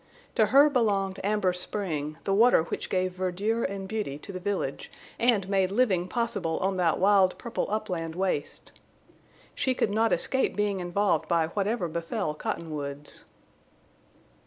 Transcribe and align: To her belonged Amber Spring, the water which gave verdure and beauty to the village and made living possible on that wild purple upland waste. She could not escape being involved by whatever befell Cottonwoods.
To 0.33 0.47
her 0.47 0.67
belonged 0.67 1.19
Amber 1.23 1.53
Spring, 1.53 2.17
the 2.23 2.33
water 2.33 2.63
which 2.63 2.89
gave 2.89 3.11
verdure 3.15 3.63
and 3.63 3.87
beauty 3.87 4.17
to 4.17 4.31
the 4.31 4.39
village 4.39 4.89
and 5.19 5.47
made 5.47 5.69
living 5.69 6.07
possible 6.07 6.57
on 6.57 6.77
that 6.77 6.97
wild 6.97 7.37
purple 7.37 7.67
upland 7.69 8.15
waste. 8.15 8.71
She 9.53 9.75
could 9.75 9.91
not 9.91 10.11
escape 10.11 10.55
being 10.55 10.79
involved 10.79 11.27
by 11.27 11.49
whatever 11.49 11.87
befell 11.87 12.33
Cottonwoods. 12.33 13.25